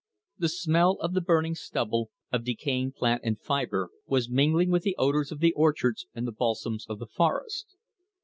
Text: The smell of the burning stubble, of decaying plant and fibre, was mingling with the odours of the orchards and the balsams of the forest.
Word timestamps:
The 0.39 0.49
smell 0.49 0.93
of 0.93 1.13
the 1.13 1.21
burning 1.21 1.53
stubble, 1.53 2.09
of 2.31 2.43
decaying 2.43 2.93
plant 2.93 3.21
and 3.23 3.39
fibre, 3.39 3.91
was 4.07 4.31
mingling 4.31 4.71
with 4.71 4.81
the 4.81 4.95
odours 4.97 5.31
of 5.31 5.41
the 5.41 5.53
orchards 5.53 6.07
and 6.15 6.25
the 6.25 6.31
balsams 6.31 6.87
of 6.89 6.97
the 6.97 7.05
forest. 7.05 7.75